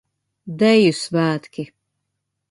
[0.61, 1.65] Deju svētki.